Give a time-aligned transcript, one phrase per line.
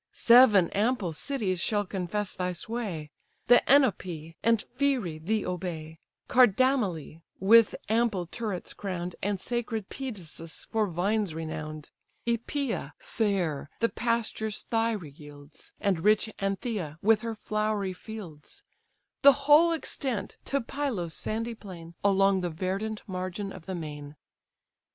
[0.13, 3.11] Seven ample cities shall confess thy sway,
[3.45, 10.87] The Enope and Pheræ thee obey, Cardamyle with ample turrets crown'd, And sacred Pedasus, for
[10.87, 11.91] vines renown'd:
[12.25, 18.63] Æpea fair, the pastures Hira yields, And rich Antheia with her flowery fields;
[19.21, 24.15] The whole extent to Pylos' sandy plain, Along the verdant margin of the main.